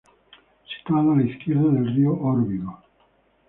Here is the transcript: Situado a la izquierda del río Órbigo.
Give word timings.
Situado 0.65 1.11
a 1.11 1.15
la 1.17 1.21
izquierda 1.25 1.69
del 1.69 1.93
río 1.93 2.13
Órbigo. 2.19 2.81